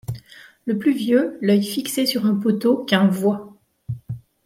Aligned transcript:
Le 0.65 0.79
plus 0.79 0.93
vieux, 0.95 1.37
l'oeil 1.41 1.63
fixé 1.63 2.07
sur 2.07 2.25
un 2.25 2.33
poteau 2.33 2.77
qu'Un 2.85 3.05
voit 3.05 3.53